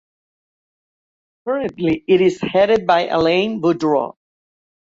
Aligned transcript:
Currently, 1.45 2.03
it 2.07 2.21
is 2.21 2.41
headed 2.41 2.87
by 2.87 3.05
Alain 3.09 3.61
Boudreau. 3.61 4.15